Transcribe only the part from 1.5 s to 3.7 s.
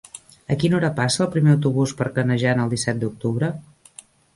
autobús per Canejan el disset d'octubre?